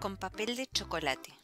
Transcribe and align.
Con 0.00 0.16
papel 0.16 0.54
de 0.54 0.68
chocolate. 0.68 1.34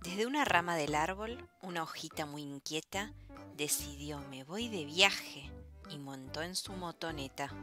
Desde 0.00 0.26
una 0.26 0.44
rama 0.44 0.74
del 0.74 0.96
árbol, 0.96 1.48
una 1.62 1.84
hojita 1.84 2.26
muy 2.26 2.42
inquieta 2.42 3.12
decidió 3.56 4.18
me 4.28 4.42
voy 4.42 4.68
de 4.68 4.84
viaje 4.84 5.48
y 5.88 5.98
montó 5.98 6.42
en 6.42 6.56
su 6.56 6.72
motoneta. 6.72 7.54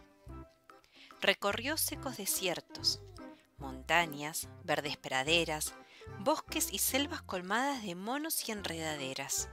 Recorrió 1.20 1.76
secos 1.76 2.16
desiertos, 2.16 3.02
montañas, 3.58 4.48
verdes 4.64 4.96
praderas, 4.96 5.74
bosques 6.20 6.72
y 6.72 6.78
selvas 6.78 7.22
colmadas 7.22 7.84
de 7.84 7.96
monos 7.96 8.48
y 8.48 8.54
enredaderas. 8.54 9.50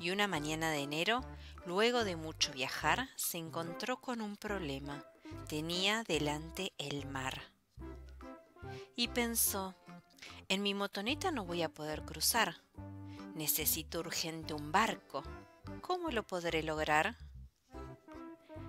Y 0.00 0.10
una 0.10 0.26
mañana 0.26 0.72
de 0.72 0.80
enero, 0.80 1.20
luego 1.64 2.02
de 2.02 2.16
mucho 2.16 2.52
viajar, 2.52 3.08
se 3.14 3.38
encontró 3.38 4.00
con 4.00 4.20
un 4.20 4.36
problema. 4.36 5.04
Tenía 5.48 6.02
delante 6.02 6.72
el 6.76 7.06
mar. 7.06 7.40
Y 8.96 9.08
pensó, 9.08 9.74
en 10.48 10.62
mi 10.62 10.74
motoneta 10.74 11.30
no 11.30 11.44
voy 11.44 11.62
a 11.62 11.68
poder 11.68 12.02
cruzar. 12.02 12.56
Necesito 13.34 14.00
urgente 14.00 14.52
un 14.54 14.72
barco. 14.72 15.22
¿Cómo 15.80 16.10
lo 16.10 16.26
podré 16.26 16.62
lograr? 16.62 17.16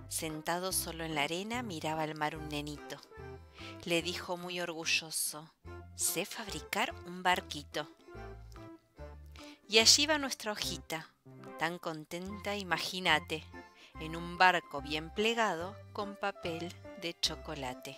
Sentado 0.07 0.71
solo 0.71 1.03
en 1.03 1.15
la 1.15 1.23
arena 1.23 1.63
miraba 1.63 2.03
al 2.03 2.15
mar 2.15 2.35
un 2.35 2.49
nenito. 2.49 2.97
Le 3.85 4.01
dijo 4.01 4.37
muy 4.37 4.59
orgulloso, 4.59 5.51
sé 5.95 6.25
fabricar 6.25 6.93
un 7.07 7.23
barquito. 7.23 7.87
Y 9.67 9.79
allí 9.79 10.05
va 10.05 10.17
nuestra 10.17 10.51
hojita, 10.51 11.09
tan 11.57 11.79
contenta, 11.79 12.55
imagínate, 12.57 13.43
en 13.99 14.15
un 14.15 14.37
barco 14.37 14.81
bien 14.81 15.09
plegado 15.13 15.75
con 15.93 16.15
papel 16.15 16.73
de 17.01 17.17
chocolate. 17.19 17.97